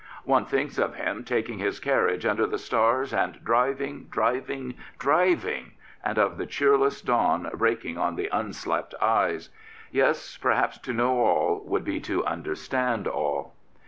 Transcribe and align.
One 0.23 0.45
thinks 0.47 0.79
of 0.79 0.95
him 0.95 1.23
taking 1.23 1.59
his 1.59 1.79
carriage 1.79 2.25
under 2.25 2.47
the 2.47 2.57
stars 2.57 3.13
and 3.13 3.39
driving, 3.43 4.07
driving, 4.09 4.73
driving, 4.97 5.73
and 6.03 6.17
of 6.17 6.39
the 6.39 6.47
cheerless 6.47 7.01
dawn 7.03 7.51
breaking 7.53 7.99
on 7.99 8.15
the 8.15 8.27
unslept 8.35 8.95
eyes. 8.99 9.51
Yes, 9.91 10.37
perhaps, 10.37 10.79
to 10.79 10.93
know 10.93 11.19
all 11.19 11.61
would 11.67 11.83
be 11.83 11.99
to 11.99 12.25
understand 12.25 13.07
all. 13.07 13.53